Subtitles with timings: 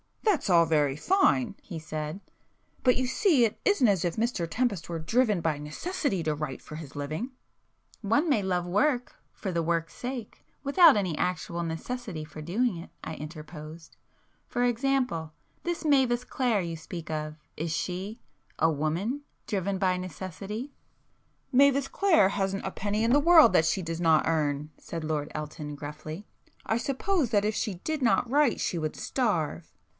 [0.23, 4.97] "That's all very fine," he said—"But you see it isn't as if Mr Tempest were
[4.97, 7.31] driven by necessity to write for his living"—
[8.01, 13.15] "One may love work for the work's sake without any actual necessity for doing it,"—I
[13.15, 20.71] interposed—"For example,—this Mavis Clare you speak of,—is she,—a woman,—driven by necessity?"
[21.51, 25.75] "Mavis Clare hasn't a penny in the world that she does not earn,"—said Lord Elton
[25.75, 29.75] gruffly—"I suppose that if she did not write she would starve."